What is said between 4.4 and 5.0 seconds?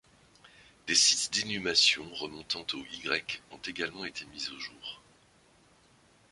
au jour.